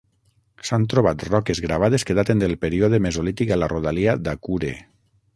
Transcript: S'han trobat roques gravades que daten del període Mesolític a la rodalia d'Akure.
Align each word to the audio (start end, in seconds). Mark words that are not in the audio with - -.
S'han 0.67 0.85
trobat 0.93 1.25
roques 1.25 1.59
gravades 1.65 2.05
que 2.09 2.15
daten 2.19 2.41
del 2.43 2.57
període 2.65 2.99
Mesolític 3.07 3.53
a 3.57 3.61
la 3.65 3.69
rodalia 3.75 4.17
d'Akure. 4.29 4.73